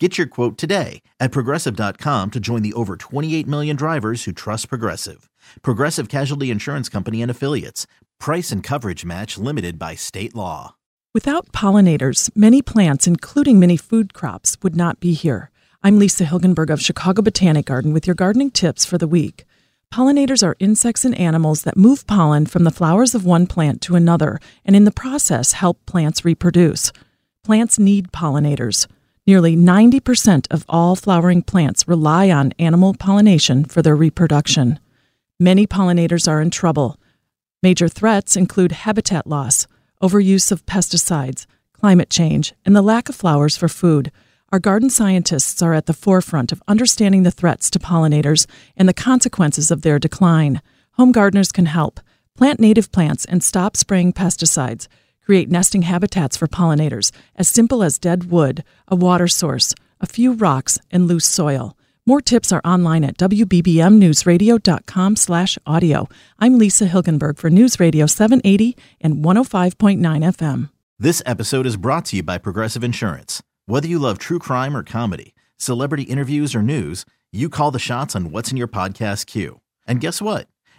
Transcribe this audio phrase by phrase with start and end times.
[0.00, 4.68] Get your quote today at progressive.com to join the over 28 million drivers who trust
[4.68, 5.30] Progressive.
[5.62, 7.86] Progressive Casualty Insurance Company and Affiliates.
[8.18, 10.74] Price and coverage match limited by state law.
[11.14, 15.52] Without pollinators, many plants, including many food crops, would not be here.
[15.80, 19.44] I'm Lisa Hilgenberg of Chicago Botanic Garden with your gardening tips for the week.
[19.92, 23.94] Pollinators are insects and animals that move pollen from the flowers of one plant to
[23.94, 26.90] another and in the process help plants reproduce.
[27.44, 28.88] Plants need pollinators.
[29.26, 34.78] Nearly 90% of all flowering plants rely on animal pollination for their reproduction.
[35.40, 36.98] Many pollinators are in trouble.
[37.62, 39.66] Major threats include habitat loss,
[40.02, 44.12] overuse of pesticides, climate change, and the lack of flowers for food.
[44.52, 48.92] Our garden scientists are at the forefront of understanding the threats to pollinators and the
[48.92, 50.60] consequences of their decline.
[50.92, 51.98] Home gardeners can help.
[52.36, 54.86] Plant native plants and stop spraying pesticides.
[55.24, 60.34] Create nesting habitats for pollinators, as simple as dead wood, a water source, a few
[60.34, 61.74] rocks, and loose soil.
[62.06, 66.06] More tips are online at wbbmnewsradio.com slash audio.
[66.38, 70.68] I'm Lisa Hilgenberg for News Radio 780 and 105.9 FM.
[70.98, 73.42] This episode is brought to you by Progressive Insurance.
[73.64, 78.14] Whether you love true crime or comedy, celebrity interviews or news, you call the shots
[78.14, 79.60] on what's in your podcast queue.
[79.86, 80.46] And guess what?